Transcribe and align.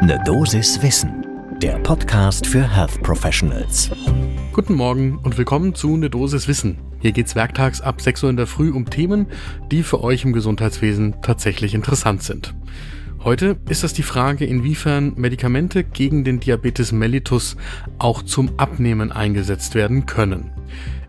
Ne 0.00 0.22
Dosis 0.24 0.80
Wissen, 0.80 1.26
der 1.60 1.76
Podcast 1.80 2.46
für 2.46 2.62
Health 2.62 3.02
Professionals. 3.02 3.90
Guten 4.52 4.74
Morgen 4.74 5.18
und 5.24 5.36
willkommen 5.36 5.74
zu 5.74 5.96
Ne 5.96 6.08
Dosis 6.08 6.46
Wissen. 6.46 6.78
Hier 7.00 7.10
geht's 7.10 7.34
werktags 7.34 7.80
ab 7.80 8.00
6 8.00 8.22
Uhr 8.22 8.30
in 8.30 8.36
der 8.36 8.46
Früh 8.46 8.70
um 8.70 8.88
Themen, 8.88 9.26
die 9.72 9.82
für 9.82 10.04
euch 10.04 10.24
im 10.24 10.32
Gesundheitswesen 10.32 11.16
tatsächlich 11.22 11.74
interessant 11.74 12.22
sind. 12.22 12.54
Heute 13.24 13.56
ist 13.68 13.82
das 13.82 13.92
die 13.92 14.04
Frage, 14.04 14.44
inwiefern 14.44 15.14
Medikamente 15.16 15.82
gegen 15.82 16.22
den 16.22 16.38
Diabetes 16.38 16.92
mellitus 16.92 17.56
auch 17.98 18.22
zum 18.22 18.52
Abnehmen 18.56 19.10
eingesetzt 19.10 19.74
werden 19.74 20.06
können. 20.06 20.52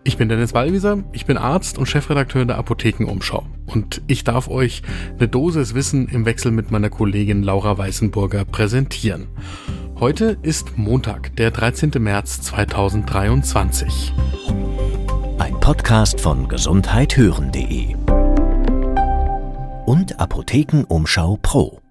Ich 0.09 0.17
bin 0.17 0.27
Dennis 0.27 0.53
Ballwieser, 0.53 1.03
ich 1.11 1.27
bin 1.27 1.37
Arzt 1.37 1.77
und 1.77 1.85
Chefredakteur 1.85 2.43
der 2.43 2.57
Apothekenumschau. 2.57 3.45
Und 3.67 4.01
ich 4.07 4.23
darf 4.23 4.47
euch 4.47 4.81
eine 5.19 5.27
Dosis 5.27 5.75
Wissen 5.75 6.07
im 6.07 6.25
Wechsel 6.25 6.51
mit 6.51 6.71
meiner 6.71 6.89
Kollegin 6.89 7.43
Laura 7.43 7.77
Weißenburger 7.77 8.43
präsentieren. 8.43 9.27
Heute 9.99 10.39
ist 10.41 10.79
Montag, 10.79 11.35
der 11.35 11.51
13. 11.51 11.91
März 11.99 12.41
2023. 12.41 14.11
Ein 15.37 15.59
Podcast 15.59 16.19
von 16.19 16.47
gesundheithören.de 16.47 17.93
und 19.85 20.19
Apothekenumschau 20.19 21.37
Pro. 21.39 21.81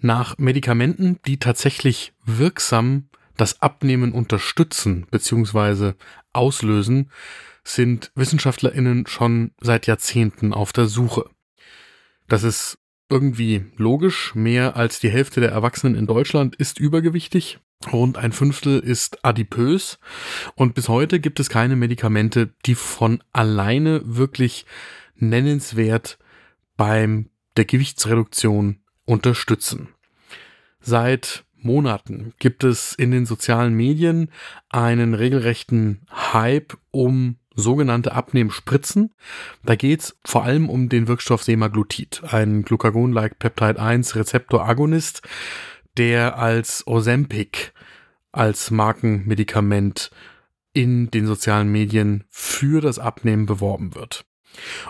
Nach 0.00 0.38
Medikamenten, 0.38 1.18
die 1.26 1.36
tatsächlich 1.36 2.14
wirksam 2.24 3.04
das 3.36 3.62
Abnehmen 3.62 4.12
unterstützen 4.12 5.06
bzw. 5.10 5.94
auslösen, 6.32 7.10
sind 7.64 8.10
Wissenschaftlerinnen 8.14 9.06
schon 9.06 9.52
seit 9.60 9.86
Jahrzehnten 9.86 10.52
auf 10.52 10.72
der 10.72 10.86
Suche. 10.86 11.30
Das 12.28 12.42
ist 12.42 12.78
irgendwie 13.08 13.66
logisch. 13.76 14.34
Mehr 14.34 14.76
als 14.76 14.98
die 14.98 15.10
Hälfte 15.10 15.40
der 15.40 15.52
Erwachsenen 15.52 15.94
in 15.94 16.06
Deutschland 16.06 16.56
ist 16.56 16.80
übergewichtig. 16.80 17.58
Rund 17.92 18.16
ein 18.16 18.32
Fünftel 18.32 18.78
ist 18.78 19.24
adipös. 19.24 19.98
Und 20.54 20.74
bis 20.74 20.88
heute 20.88 21.20
gibt 21.20 21.40
es 21.40 21.50
keine 21.50 21.76
Medikamente, 21.76 22.54
die 22.64 22.74
von 22.74 23.22
alleine 23.32 24.00
wirklich 24.04 24.66
nennenswert 25.16 26.18
beim 26.76 27.28
der 27.56 27.64
Gewichtsreduktion 27.64 28.78
unterstützen. 29.04 29.88
Seit 30.80 31.44
Monaten 31.64 32.32
gibt 32.38 32.64
es 32.64 32.94
in 32.94 33.10
den 33.10 33.26
sozialen 33.26 33.74
Medien 33.74 34.30
einen 34.68 35.14
regelrechten 35.14 36.06
Hype 36.32 36.76
um 36.90 37.36
sogenannte 37.54 38.12
Abnehmspritzen. 38.12 39.12
Da 39.64 39.74
geht 39.74 40.00
es 40.00 40.16
vor 40.24 40.44
allem 40.44 40.68
um 40.68 40.88
den 40.88 41.08
Wirkstoff 41.08 41.42
Semaglutid, 41.42 42.22
ein 42.30 42.62
Glucagon-like 42.62 43.38
Peptide 43.38 43.80
1 43.80 44.16
Rezeptor-Agonist, 44.16 45.22
der 45.96 46.38
als 46.38 46.86
Ozempic 46.86 47.72
als 48.32 48.70
Markenmedikament 48.70 50.10
in 50.72 51.10
den 51.10 51.26
sozialen 51.26 51.70
Medien 51.70 52.24
für 52.30 52.80
das 52.80 52.98
Abnehmen 52.98 53.44
beworben 53.44 53.94
wird. 53.94 54.24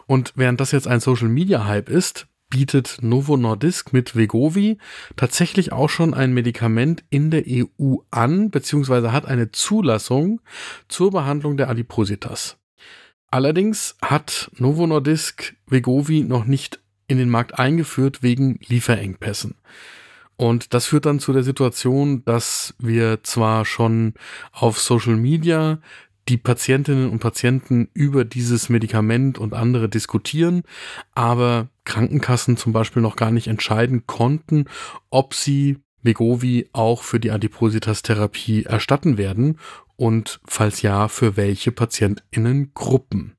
Und 0.07 0.33
während 0.37 0.61
das 0.61 0.73
jetzt 0.73 0.87
ein 0.87 1.01
Social 1.01 1.29
Media 1.29 1.67
Hype 1.67 1.89
ist, 1.89 2.27
bietet 2.53 2.99
Novo 3.01 3.39
Nordisk 3.39 3.95
mit 3.95 4.15
Vegovi 4.15 4.77
tatsächlich 5.17 5.73
auch 5.73 5.89
schon 5.89 6.13
ein 6.13 6.35
Medikament 6.35 7.03
in 7.09 7.31
der 7.31 7.45
EU 7.49 7.97
an, 8.11 8.51
beziehungsweise 8.51 9.11
hat 9.11 9.25
eine 9.25 9.53
Zulassung 9.53 10.43
zur 10.87 11.13
Behandlung 11.13 11.57
der 11.57 11.71
Adipositas. 11.71 12.59
Allerdings 13.31 13.97
hat 14.03 14.51
Novo 14.59 14.87
Nordisk 14.87 15.57
Vegovi 15.67 16.25
noch 16.25 16.45
nicht 16.45 16.79
in 17.09 17.17
den 17.17 17.31
Markt 17.31 17.59
eingeführt 17.59 18.23
wegen 18.23 18.61
Lieferengpässen. 18.67 19.55
Und 20.37 20.75
das 20.75 20.85
führt 20.85 21.07
dann 21.07 21.21
zu 21.21 21.33
der 21.33 21.45
Situation, 21.45 22.23
dass 22.27 22.75
wir 22.79 23.23
zwar 23.23 23.65
schon 23.65 24.13
auf 24.53 24.79
Social 24.79 25.17
Media 25.17 25.79
die 26.29 26.37
Patientinnen 26.37 27.11
und 27.11 27.19
Patienten 27.19 27.89
über 27.95 28.25
dieses 28.25 28.69
Medikament 28.69 29.39
und 29.39 29.55
andere 29.55 29.89
diskutieren, 29.89 30.63
aber 31.15 31.69
Krankenkassen 31.85 32.57
zum 32.57 32.73
Beispiel 32.73 33.03
noch 33.03 33.17
gar 33.17 33.31
nicht 33.31 33.49
entscheiden 33.49 34.07
konnten, 34.07 34.67
ob 35.11 35.35
sie 35.35 35.79
Vegovi 36.03 36.69
auch 36.73 37.03
für 37.03 37.21
die 37.21 37.31
Adipositas-Therapie 37.31 38.65
erstatten 38.65 39.19
werden 39.19 39.59
und 39.97 40.41
falls 40.45 40.83
ja, 40.83 41.09
für 41.09 41.37
welche 41.37 41.73
Patientinnengruppen. 41.73 43.37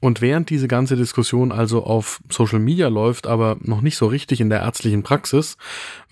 Und 0.00 0.20
während 0.20 0.50
diese 0.50 0.68
ganze 0.68 0.96
Diskussion 0.96 1.52
also 1.52 1.84
auf 1.84 2.20
Social 2.28 2.58
Media 2.58 2.88
läuft, 2.88 3.26
aber 3.26 3.56
noch 3.60 3.80
nicht 3.80 3.96
so 3.96 4.06
richtig 4.06 4.40
in 4.40 4.50
der 4.50 4.60
ärztlichen 4.60 5.02
Praxis, 5.02 5.56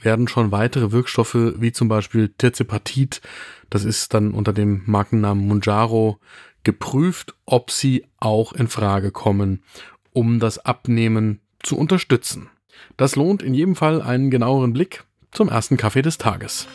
werden 0.00 0.28
schon 0.28 0.52
weitere 0.52 0.92
Wirkstoffe 0.92 1.34
wie 1.34 1.72
zum 1.72 1.88
Beispiel 1.88 2.28
Tirzepatit, 2.36 3.20
das 3.70 3.84
ist 3.84 4.14
dann 4.14 4.32
unter 4.32 4.52
dem 4.52 4.82
Markennamen 4.86 5.46
Munjaro, 5.46 6.18
geprüft, 6.64 7.34
ob 7.44 7.70
sie 7.70 8.04
auch 8.18 8.52
in 8.52 8.68
Frage 8.68 9.10
kommen, 9.10 9.62
um 10.12 10.38
das 10.38 10.58
Abnehmen 10.58 11.40
zu 11.62 11.76
unterstützen. 11.76 12.50
Das 12.96 13.16
lohnt 13.16 13.42
in 13.42 13.54
jedem 13.54 13.76
Fall 13.76 14.02
einen 14.02 14.30
genaueren 14.30 14.72
Blick 14.72 15.04
zum 15.30 15.48
ersten 15.48 15.76
Kaffee 15.76 16.02
des 16.02 16.18
Tages. 16.18 16.68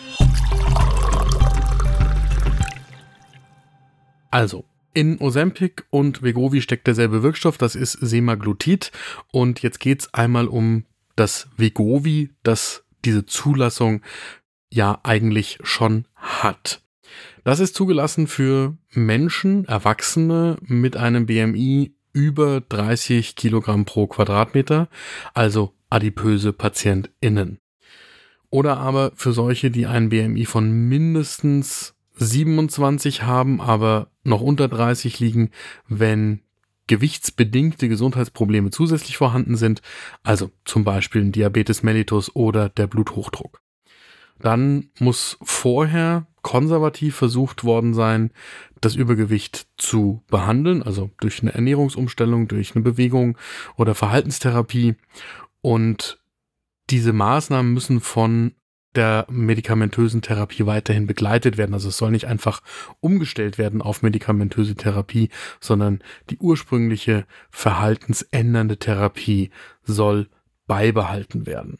Also, 4.31 4.66
in 4.97 5.19
Ozempic 5.19 5.85
und 5.91 6.24
Vegovi 6.24 6.59
steckt 6.59 6.88
derselbe 6.88 7.22
Wirkstoff, 7.22 7.59
das 7.59 7.75
ist 7.75 7.91
Semaglutid. 7.91 8.91
Und 9.31 9.62
jetzt 9.62 9.80
geht 9.80 10.02
es 10.02 10.13
einmal 10.16 10.47
um 10.47 10.85
das 11.16 11.50
Vegovi, 11.56 12.31
das 12.41 12.84
diese 13.06 13.24
Zulassung 13.28 14.02
ja 14.72 15.00
eigentlich 15.03 15.59
schon 15.62 16.06
hat. 16.16 16.81
Das 17.44 17.59
ist 17.59 17.75
zugelassen 17.75 18.25
für 18.25 18.75
Menschen, 18.90 19.66
Erwachsene 19.66 20.58
mit 20.62 20.97
einem 20.97 21.28
BMI 21.28 21.94
über 22.12 22.62
30 22.62 23.35
Kilogramm 23.35 23.85
pro 23.85 24.08
Quadratmeter, 24.08 24.90
also 25.35 25.75
adipöse 25.91 26.53
PatientInnen. 26.53 27.59
Oder 28.50 28.78
aber 28.78 29.12
für 29.14 29.31
solche, 29.31 29.69
die 29.69 29.85
ein 29.85 30.09
BMI 30.09 30.46
von 30.46 30.72
mindestens 30.72 31.94
27 32.17 33.23
haben, 33.23 33.61
aber 33.61 34.11
noch 34.23 34.41
unter 34.41 34.67
30 34.67 35.19
liegen, 35.19 35.51
wenn 35.88 36.41
gewichtsbedingte 36.88 37.89
Gesundheitsprobleme 37.89 38.72
zusätzlich 38.72 39.17
vorhanden 39.17 39.57
sind, 39.57 39.81
also 40.23 40.51
zum 40.66 40.83
Beispiel 40.83 41.22
ein 41.22 41.31
Diabetes 41.31 41.83
mellitus 41.83 42.33
oder 42.35 42.69
der 42.69 42.88
Bluthochdruck. 42.88 43.61
Dann 44.39 44.89
muss 45.00 45.38
vorher 45.41 46.28
konservativ 46.41 47.16
versucht 47.16 47.63
worden 47.63 47.94
sein, 47.94 48.31
das 48.79 48.95
Übergewicht 48.95 49.67
zu 49.78 50.23
behandeln, 50.28 50.84
also 50.84 51.09
durch 51.19 51.41
eine 51.41 51.53
Ernährungsumstellung, 51.53 52.47
durch 52.47 52.75
eine 52.75 52.84
Bewegung 52.84 53.38
oder 53.75 53.95
Verhaltenstherapie. 53.95 54.95
Und 55.61 56.19
diese 56.89 57.11
Maßnahmen 57.11 57.73
müssen 57.73 57.99
von 57.99 58.53
der 58.96 59.25
medikamentösen 59.30 60.22
Therapie 60.22 60.66
weiterhin 60.66 61.08
begleitet 61.08 61.58
werden. 61.58 61.74
Also 61.74 61.90
es 61.90 61.98
soll 61.98 62.12
nicht 62.12 62.25
einfach 62.25 62.62
umgestellt 63.00 63.58
werden 63.58 63.81
auf 63.81 64.02
medikamentöse 64.02 64.75
Therapie, 64.75 65.30
sondern 65.59 66.00
die 66.30 66.38
ursprüngliche 66.38 67.26
verhaltensändernde 67.52 68.78
Therapie 68.78 69.52
soll 69.84 70.30
beibehalten 70.66 71.46
werden. 71.46 71.80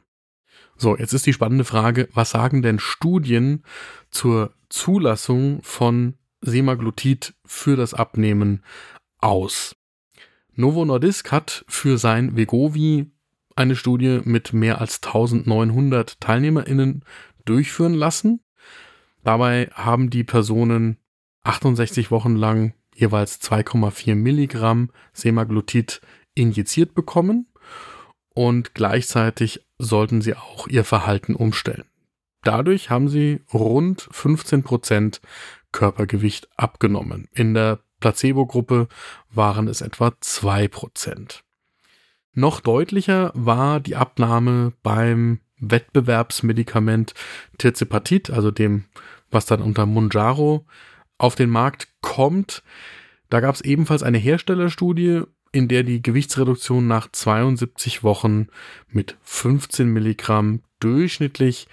So, 0.78 0.96
jetzt 0.96 1.13
ist 1.13 1.25
die 1.25 1.34
spannende 1.34 1.66
Frage, 1.66 2.07
was 2.13 2.29
sagen 2.29 2.62
denn 2.62 2.78
Studien 2.79 3.63
zur 4.12 4.53
Zulassung 4.69 5.62
von 5.63 6.13
Semaglutid 6.41 7.34
für 7.46 7.75
das 7.75 7.96
Abnehmen 7.96 8.63
aus? 9.17 9.75
Novo 10.53 10.85
Nordisk 10.85 11.31
hat 11.31 11.66
für 11.67 11.97
sein 11.97 12.38
Vegovi 12.38 13.12
eine 13.57 13.75
Studie 13.75 14.22
mit 14.23 14.53
mehr 14.53 14.79
als 14.79 15.01
1900 15.03 16.19
TeilnehmerInnen 16.22 17.03
durchführen 17.45 17.93
lassen. 17.93 18.41
Dabei 19.23 19.70
haben 19.73 20.09
die 20.09 20.23
Personen 20.23 20.97
68 21.43 22.11
Wochen 22.11 22.35
lang 22.35 22.73
jeweils 22.96 23.41
2,4 23.41 24.16
Milligramm 24.16 24.91
Semaglutid 25.14 26.02
injiziert 26.34 26.93
bekommen 26.93 27.47
und 28.34 28.73
gleichzeitig 28.76 29.66
sollten 29.79 30.22
sie 30.22 30.35
auch 30.35 30.67
ihr 30.67 30.84
Verhalten 30.84 31.35
umstellen. 31.35 31.85
Dadurch 32.43 32.90
haben 32.90 33.09
sie 33.09 33.41
rund 33.53 34.08
15 34.11 34.64
Prozent 34.64 35.22
Körpergewicht 35.72 36.47
abgenommen. 36.55 37.28
In 37.34 37.53
der 37.53 37.79
Placebo-Gruppe 37.99 38.87
waren 39.29 39.67
es 39.67 39.81
etwa 39.81 40.14
2 40.20 40.67
Prozent. 40.67 41.43
Noch 42.37 42.59
deutlicher 42.59 43.31
war 43.34 43.79
die 43.79 43.95
Abnahme 43.95 44.72
beim 44.84 45.39
Wettbewerbsmedikament 45.57 47.16
Tirzepatit, 47.57 48.29
also 48.29 48.51
dem, 48.51 48.84
was 49.31 49.47
dann 49.47 49.59
unter 49.59 49.87
Munjaro 49.87 50.63
auf 51.17 51.34
den 51.34 51.49
Markt 51.49 51.87
kommt. 52.01 52.61
Da 53.31 53.39
gab 53.39 53.55
es 53.55 53.61
ebenfalls 53.61 54.03
eine 54.03 54.19
Herstellerstudie, 54.19 55.23
in 55.51 55.67
der 55.67 55.81
die 55.81 56.03
Gewichtsreduktion 56.03 56.85
nach 56.85 57.11
72 57.11 58.03
Wochen 58.03 58.49
mit 58.87 59.17
15 59.23 59.91
Milligramm 59.91 60.61
durchschnittlich 60.79 61.67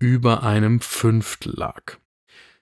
über 0.00 0.42
einem 0.42 0.80
Fünftel 0.80 1.54
lag. 1.54 1.98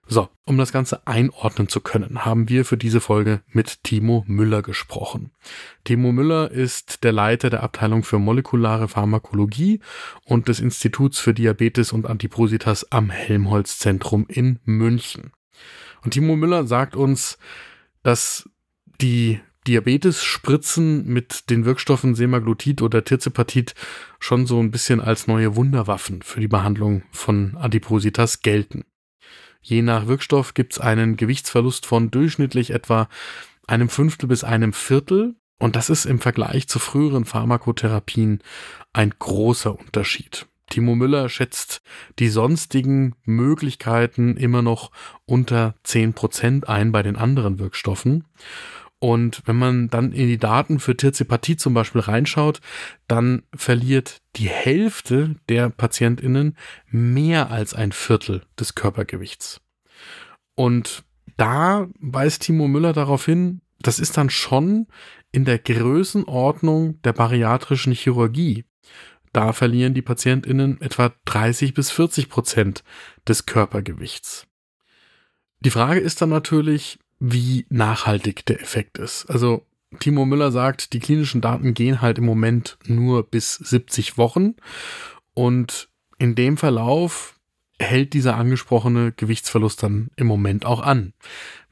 So, 0.08 0.28
um 0.44 0.56
das 0.56 0.70
Ganze 0.70 1.04
einordnen 1.06 1.68
zu 1.68 1.80
können, 1.80 2.24
haben 2.24 2.48
wir 2.48 2.64
für 2.64 2.76
diese 2.76 3.00
Folge 3.00 3.42
mit 3.48 3.82
Timo 3.82 4.24
Müller 4.28 4.62
gesprochen. 4.62 5.32
Timo 5.82 6.12
Müller 6.12 6.50
ist 6.52 7.02
der 7.02 7.10
Leiter 7.10 7.50
der 7.50 7.64
Abteilung 7.64 8.04
für 8.04 8.20
molekulare 8.20 8.86
Pharmakologie 8.86 9.80
und 10.24 10.46
des 10.46 10.60
Instituts 10.60 11.18
für 11.18 11.34
Diabetes 11.34 11.92
und 11.92 12.06
Antipositas 12.06 12.92
am 12.92 13.10
Helmholtz 13.10 13.80
Zentrum 13.80 14.26
in 14.28 14.60
München. 14.64 15.32
Und 16.04 16.12
Timo 16.12 16.36
Müller 16.36 16.66
sagt 16.66 16.94
uns, 16.94 17.36
dass 18.04 18.48
die 19.00 19.40
Diabetes-Spritzen 19.66 21.04
mit 21.06 21.50
den 21.50 21.64
Wirkstoffen 21.64 22.14
Semaglutid 22.14 22.80
oder 22.80 23.02
Tirzepatit 23.02 23.74
schon 24.20 24.46
so 24.46 24.60
ein 24.60 24.70
bisschen 24.70 25.00
als 25.00 25.26
neue 25.26 25.56
Wunderwaffen 25.56 26.22
für 26.22 26.38
die 26.38 26.46
Behandlung 26.46 27.02
von 27.10 27.56
Adipositas 27.56 28.42
gelten. 28.42 28.84
Je 29.68 29.82
nach 29.82 30.06
Wirkstoff 30.06 30.54
gibt 30.54 30.74
es 30.74 30.78
einen 30.78 31.16
Gewichtsverlust 31.16 31.86
von 31.86 32.12
durchschnittlich 32.12 32.70
etwa 32.70 33.08
einem 33.66 33.88
Fünftel 33.88 34.28
bis 34.28 34.44
einem 34.44 34.72
Viertel. 34.72 35.34
Und 35.58 35.74
das 35.74 35.90
ist 35.90 36.04
im 36.06 36.20
Vergleich 36.20 36.68
zu 36.68 36.78
früheren 36.78 37.24
Pharmakotherapien 37.24 38.44
ein 38.92 39.12
großer 39.18 39.76
Unterschied. 39.76 40.46
Timo 40.70 40.94
Müller 40.94 41.28
schätzt 41.28 41.82
die 42.20 42.28
sonstigen 42.28 43.16
Möglichkeiten 43.24 44.36
immer 44.36 44.62
noch 44.62 44.92
unter 45.24 45.74
zehn 45.82 46.12
Prozent 46.12 46.68
ein 46.68 46.92
bei 46.92 47.02
den 47.02 47.16
anderen 47.16 47.58
Wirkstoffen. 47.58 48.24
Und 48.98 49.42
wenn 49.44 49.56
man 49.56 49.88
dann 49.88 50.12
in 50.12 50.26
die 50.26 50.38
Daten 50.38 50.78
für 50.80 50.96
Tirzepathie 50.96 51.56
zum 51.56 51.74
Beispiel 51.74 52.00
reinschaut, 52.00 52.60
dann 53.08 53.42
verliert 53.54 54.22
die 54.36 54.48
Hälfte 54.48 55.36
der 55.48 55.68
PatientInnen 55.68 56.56
mehr 56.88 57.50
als 57.50 57.74
ein 57.74 57.92
Viertel 57.92 58.42
des 58.58 58.74
Körpergewichts. 58.74 59.60
Und 60.54 61.04
da 61.36 61.88
weist 62.00 62.42
Timo 62.42 62.68
Müller 62.68 62.94
darauf 62.94 63.26
hin, 63.26 63.60
das 63.80 63.98
ist 63.98 64.16
dann 64.16 64.30
schon 64.30 64.86
in 65.30 65.44
der 65.44 65.58
Größenordnung 65.58 67.00
der 67.02 67.12
bariatrischen 67.12 67.92
Chirurgie. 67.92 68.64
Da 69.34 69.52
verlieren 69.52 69.92
die 69.92 70.02
PatientInnen 70.02 70.80
etwa 70.80 71.12
30 71.26 71.74
bis 71.74 71.90
40 71.90 72.30
Prozent 72.30 72.84
des 73.28 73.44
Körpergewichts. 73.44 74.46
Die 75.60 75.70
Frage 75.70 76.00
ist 76.00 76.22
dann 76.22 76.30
natürlich, 76.30 76.98
wie 77.18 77.66
nachhaltig 77.68 78.44
der 78.46 78.60
Effekt 78.60 78.98
ist. 78.98 79.26
Also 79.26 79.64
Timo 79.98 80.24
Müller 80.24 80.52
sagt, 80.52 80.92
die 80.92 80.98
klinischen 80.98 81.40
Daten 81.40 81.74
gehen 81.74 82.00
halt 82.00 82.18
im 82.18 82.24
Moment 82.24 82.78
nur 82.84 83.22
bis 83.22 83.54
70 83.54 84.18
Wochen 84.18 84.54
und 85.34 85.88
in 86.18 86.34
dem 86.34 86.56
Verlauf 86.56 87.34
hält 87.78 88.14
dieser 88.14 88.36
angesprochene 88.36 89.12
Gewichtsverlust 89.12 89.82
dann 89.82 90.08
im 90.16 90.26
Moment 90.26 90.64
auch 90.64 90.80
an. 90.80 91.12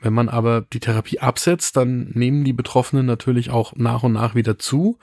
Wenn 0.00 0.12
man 0.12 0.28
aber 0.28 0.60
die 0.60 0.80
Therapie 0.80 1.20
absetzt, 1.20 1.76
dann 1.76 2.10
nehmen 2.12 2.44
die 2.44 2.52
Betroffenen 2.52 3.06
natürlich 3.06 3.50
auch 3.50 3.74
nach 3.74 4.02
und 4.02 4.12
nach 4.12 4.34
wieder 4.34 4.58
zu. 4.58 4.98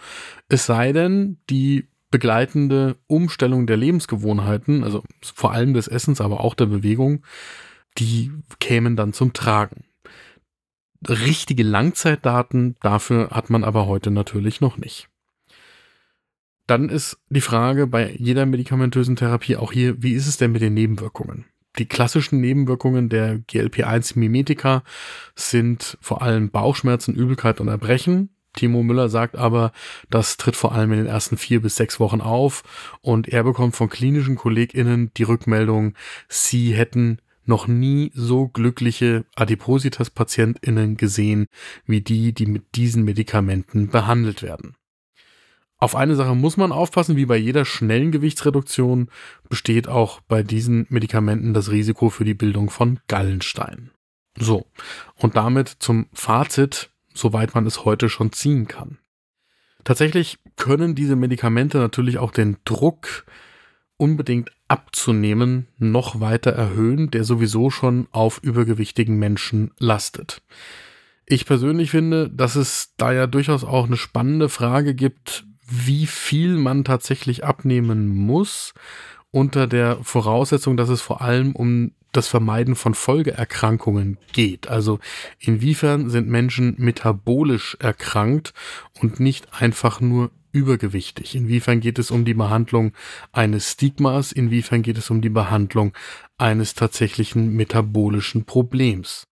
Es 0.47 0.67
sei 0.67 0.91
denn, 0.91 1.37
die 1.49 1.87
begleitende 2.11 2.97
Umstellung 3.07 3.65
der 3.65 3.77
Lebensgewohnheiten, 3.77 4.83
also 4.83 5.03
vor 5.21 5.53
allem 5.53 5.73
des 5.73 5.87
Essens, 5.87 6.21
aber 6.21 6.41
auch 6.41 6.53
der 6.53 6.67
Bewegung, 6.67 7.23
die 7.97 8.31
kämen 8.59 8.95
dann 8.95 9.11
zum 9.11 9.33
Tragen 9.33 9.85
richtige 11.07 11.63
Langzeitdaten 11.63 12.75
dafür 12.81 13.29
hat 13.31 13.49
man 13.49 13.63
aber 13.63 13.87
heute 13.87 14.11
natürlich 14.11 14.61
noch 14.61 14.77
nicht. 14.77 15.07
Dann 16.67 16.89
ist 16.89 17.17
die 17.29 17.41
Frage 17.41 17.87
bei 17.87 18.15
jeder 18.17 18.45
medikamentösen 18.45 19.15
Therapie 19.15 19.57
auch 19.57 19.71
hier, 19.71 20.01
wie 20.01 20.13
ist 20.13 20.27
es 20.27 20.37
denn 20.37 20.51
mit 20.51 20.61
den 20.61 20.73
Nebenwirkungen? 20.73 21.45
Die 21.79 21.85
klassischen 21.85 22.41
Nebenwirkungen 22.41 23.09
der 23.09 23.39
GLP-1-Mimetika 23.39 24.83
sind 25.35 25.97
vor 26.01 26.21
allem 26.21 26.49
Bauchschmerzen, 26.49 27.15
Übelkeit 27.15 27.61
und 27.61 27.69
Erbrechen. 27.69 28.29
Timo 28.53 28.83
Müller 28.83 29.07
sagt 29.07 29.37
aber, 29.37 29.71
das 30.09 30.35
tritt 30.35 30.57
vor 30.57 30.73
allem 30.73 30.91
in 30.91 30.99
den 30.99 31.07
ersten 31.07 31.37
vier 31.37 31.61
bis 31.61 31.77
sechs 31.77 32.01
Wochen 32.01 32.19
auf 32.19 32.63
und 33.01 33.29
er 33.29 33.43
bekommt 33.43 33.77
von 33.77 33.87
klinischen 33.89 34.35
KollegInnen 34.35 35.11
die 35.15 35.23
Rückmeldung, 35.23 35.93
sie 36.27 36.73
hätten 36.73 37.19
noch 37.45 37.67
nie 37.67 38.11
so 38.13 38.47
glückliche 38.47 39.25
Adipositas-PatientInnen 39.35 40.97
gesehen, 40.97 41.47
wie 41.85 42.01
die, 42.01 42.33
die 42.33 42.45
mit 42.45 42.75
diesen 42.75 43.03
Medikamenten 43.03 43.89
behandelt 43.89 44.43
werden. 44.43 44.75
Auf 45.77 45.95
eine 45.95 46.15
Sache 46.15 46.35
muss 46.35 46.57
man 46.57 46.71
aufpassen, 46.71 47.15
wie 47.15 47.25
bei 47.25 47.37
jeder 47.37 47.65
schnellen 47.65 48.11
Gewichtsreduktion 48.11 49.09
besteht 49.49 49.87
auch 49.87 50.21
bei 50.21 50.43
diesen 50.43 50.85
Medikamenten 50.89 51.55
das 51.55 51.71
Risiko 51.71 52.11
für 52.11 52.23
die 52.23 52.35
Bildung 52.35 52.69
von 52.69 52.99
Gallensteinen. 53.07 53.89
So, 54.37 54.67
und 55.15 55.35
damit 55.35 55.69
zum 55.69 56.07
Fazit, 56.13 56.91
soweit 57.15 57.55
man 57.55 57.65
es 57.65 57.83
heute 57.83 58.09
schon 58.09 58.31
ziehen 58.31 58.67
kann. 58.67 58.99
Tatsächlich 59.83 60.37
können 60.55 60.93
diese 60.93 61.15
Medikamente 61.15 61.79
natürlich 61.79 62.19
auch 62.19 62.31
den 62.31 62.57
Druck 62.63 63.25
unbedingt 63.97 64.51
abzunehmen, 64.71 65.67
noch 65.77 66.21
weiter 66.21 66.51
erhöhen, 66.51 67.11
der 67.11 67.25
sowieso 67.25 67.69
schon 67.69 68.07
auf 68.11 68.39
übergewichtigen 68.41 69.19
Menschen 69.19 69.71
lastet. 69.77 70.41
Ich 71.25 71.45
persönlich 71.45 71.91
finde, 71.91 72.29
dass 72.29 72.55
es 72.55 72.93
da 72.95 73.11
ja 73.11 73.27
durchaus 73.27 73.65
auch 73.65 73.85
eine 73.85 73.97
spannende 73.97 74.47
Frage 74.47 74.95
gibt, 74.95 75.45
wie 75.67 76.05
viel 76.05 76.55
man 76.55 76.85
tatsächlich 76.85 77.43
abnehmen 77.43 78.07
muss, 78.07 78.73
unter 79.29 79.67
der 79.67 79.97
Voraussetzung, 80.03 80.77
dass 80.77 80.89
es 80.89 81.01
vor 81.01 81.21
allem 81.21 81.53
um 81.53 81.91
das 82.13 82.29
Vermeiden 82.29 82.75
von 82.75 82.93
Folgeerkrankungen 82.93 84.17
geht. 84.31 84.67
Also 84.69 84.99
inwiefern 85.39 86.09
sind 86.09 86.29
Menschen 86.29 86.75
metabolisch 86.77 87.77
erkrankt 87.79 88.53
und 89.01 89.19
nicht 89.19 89.47
einfach 89.61 89.99
nur 89.99 90.31
übergewichtig? 90.51 91.35
Inwiefern 91.35 91.79
geht 91.79 91.99
es 91.99 92.11
um 92.11 92.25
die 92.25 92.33
Behandlung 92.33 92.93
eines 93.31 93.71
Stigmas? 93.71 94.31
Inwiefern 94.31 94.81
geht 94.81 94.97
es 94.97 95.09
um 95.09 95.21
die 95.21 95.29
Behandlung 95.29 95.93
eines 96.37 96.73
tatsächlichen 96.73 97.53
metabolischen 97.55 98.45
Problems? 98.45 99.27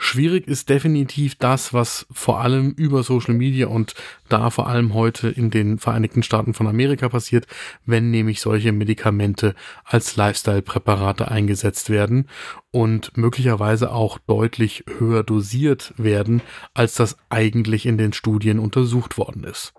Schwierig 0.00 0.46
ist 0.46 0.68
definitiv 0.68 1.34
das, 1.34 1.74
was 1.74 2.06
vor 2.12 2.40
allem 2.40 2.70
über 2.70 3.02
Social 3.02 3.34
Media 3.34 3.66
und 3.66 3.94
da 4.28 4.48
vor 4.50 4.68
allem 4.68 4.94
heute 4.94 5.28
in 5.28 5.50
den 5.50 5.78
Vereinigten 5.78 6.22
Staaten 6.22 6.54
von 6.54 6.68
Amerika 6.68 7.08
passiert, 7.08 7.48
wenn 7.84 8.12
nämlich 8.12 8.40
solche 8.40 8.70
Medikamente 8.70 9.56
als 9.84 10.14
Lifestyle-Präparate 10.14 11.28
eingesetzt 11.28 11.90
werden 11.90 12.28
und 12.70 13.16
möglicherweise 13.16 13.90
auch 13.90 14.18
deutlich 14.18 14.84
höher 14.98 15.24
dosiert 15.24 15.92
werden, 15.96 16.42
als 16.74 16.94
das 16.94 17.16
eigentlich 17.28 17.84
in 17.84 17.98
den 17.98 18.12
Studien 18.12 18.60
untersucht 18.60 19.18
worden 19.18 19.42
ist. 19.42 19.74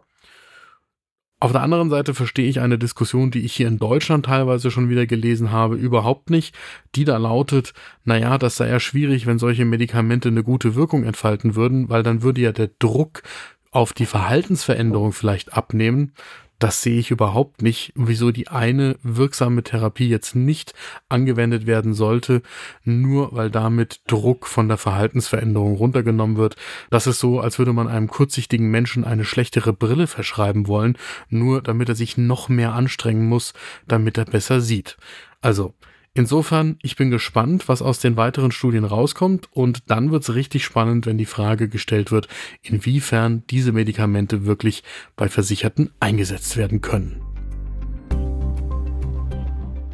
Auf 1.41 1.53
der 1.53 1.61
anderen 1.61 1.89
Seite 1.89 2.13
verstehe 2.13 2.49
ich 2.49 2.59
eine 2.59 2.77
Diskussion, 2.77 3.31
die 3.31 3.45
ich 3.45 3.53
hier 3.53 3.69
in 3.69 3.79
Deutschland 3.79 4.25
teilweise 4.25 4.71
schon 4.71 4.89
wieder 4.89 5.05
gelesen 5.05 5.51
habe, 5.51 5.75
überhaupt 5.75 6.29
nicht, 6.29 6.53
die 6.95 7.05
da 7.05 7.15
lautet, 7.15 7.73
naja, 8.03 8.37
das 8.37 8.57
sei 8.57 8.67
ja 8.67 8.81
schwierig, 8.81 9.25
wenn 9.25 9.39
solche 9.39 9.63
Medikamente 9.63 10.27
eine 10.27 10.43
gute 10.43 10.75
Wirkung 10.75 11.05
entfalten 11.05 11.55
würden, 11.55 11.87
weil 11.87 12.03
dann 12.03 12.23
würde 12.23 12.41
ja 12.41 12.51
der 12.51 12.69
Druck 12.79 13.23
auf 13.71 13.93
die 13.93 14.05
Verhaltensveränderung 14.05 15.13
vielleicht 15.13 15.53
abnehmen 15.53 16.13
das 16.59 16.81
sehe 16.81 16.99
ich 16.99 17.09
überhaupt 17.09 17.61
nicht, 17.61 17.93
wieso 17.95 18.31
die 18.31 18.49
eine 18.49 18.97
wirksame 19.01 19.63
Therapie 19.63 20.09
jetzt 20.09 20.35
nicht 20.35 20.73
angewendet 21.07 21.65
werden 21.65 21.93
sollte, 21.93 22.41
nur 22.83 23.33
weil 23.33 23.49
damit 23.49 24.01
Druck 24.07 24.45
von 24.45 24.67
der 24.67 24.77
Verhaltensveränderung 24.77 25.75
runtergenommen 25.75 26.35
wird. 26.35 26.57
Das 26.89 27.07
ist 27.07 27.19
so, 27.19 27.39
als 27.39 27.57
würde 27.59 27.73
man 27.73 27.87
einem 27.87 28.07
kurzsichtigen 28.07 28.69
Menschen 28.69 29.05
eine 29.05 29.23
schlechtere 29.23 29.71
Brille 29.71 30.07
verschreiben 30.07 30.67
wollen, 30.67 30.97
nur 31.29 31.61
damit 31.61 31.87
er 31.87 31.95
sich 31.95 32.17
noch 32.17 32.49
mehr 32.49 32.73
anstrengen 32.73 33.25
muss, 33.27 33.53
damit 33.87 34.17
er 34.17 34.25
besser 34.25 34.59
sieht. 34.59 34.97
Also, 35.41 35.73
Insofern, 36.15 36.77
ich 36.81 36.95
bin 36.95 37.11
gespannt, 37.11 37.69
was 37.69 37.81
aus 37.81 37.99
den 37.99 38.17
weiteren 38.17 38.51
Studien 38.51 38.83
rauskommt 38.83 39.47
und 39.51 39.89
dann 39.89 40.11
wird 40.11 40.23
es 40.23 40.33
richtig 40.33 40.63
spannend, 40.65 41.05
wenn 41.05 41.17
die 41.17 41.25
Frage 41.25 41.69
gestellt 41.69 42.11
wird, 42.11 42.27
inwiefern 42.61 43.43
diese 43.49 43.71
Medikamente 43.71 44.45
wirklich 44.45 44.83
bei 45.15 45.29
Versicherten 45.29 45.91
eingesetzt 45.99 46.57
werden 46.57 46.81
können. 46.81 47.28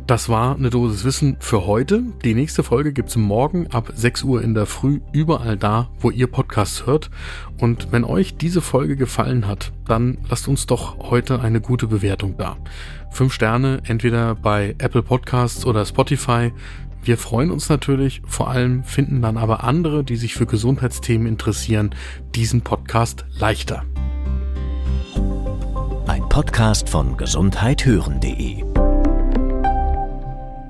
Das 0.07 0.29
war 0.29 0.55
eine 0.55 0.69
Dosis 0.69 1.03
Wissen 1.03 1.37
für 1.39 1.65
heute. 1.65 2.03
Die 2.23 2.35
nächste 2.35 2.61
Folge 2.61 2.93
gibt 2.93 3.09
es 3.09 3.15
morgen 3.15 3.65
ab 3.71 3.91
6 3.95 4.21
Uhr 4.21 4.43
in 4.43 4.53
der 4.53 4.67
Früh 4.67 4.99
überall 5.13 5.57
da, 5.57 5.89
wo 5.99 6.11
ihr 6.11 6.27
Podcasts 6.27 6.85
hört. 6.85 7.09
Und 7.59 7.91
wenn 7.91 8.03
euch 8.03 8.37
diese 8.37 8.61
Folge 8.61 8.97
gefallen 8.97 9.47
hat, 9.47 9.73
dann 9.87 10.19
lasst 10.29 10.47
uns 10.47 10.67
doch 10.67 11.09
heute 11.09 11.41
eine 11.41 11.59
gute 11.59 11.87
Bewertung 11.87 12.37
da. 12.37 12.55
Fünf 13.09 13.33
Sterne 13.33 13.81
entweder 13.85 14.35
bei 14.35 14.75
Apple 14.77 15.01
Podcasts 15.01 15.65
oder 15.65 15.83
Spotify. 15.83 16.53
Wir 17.01 17.17
freuen 17.17 17.49
uns 17.49 17.69
natürlich, 17.69 18.21
vor 18.27 18.49
allem 18.49 18.83
finden 18.83 19.23
dann 19.23 19.37
aber 19.37 19.63
andere, 19.63 20.03
die 20.03 20.17
sich 20.17 20.35
für 20.35 20.45
Gesundheitsthemen 20.45 21.25
interessieren, 21.25 21.95
diesen 22.35 22.61
Podcast 22.61 23.25
leichter. 23.39 23.83
Ein 26.05 26.29
Podcast 26.29 26.89
von 26.89 27.17
gesundheithören.de 27.17 28.74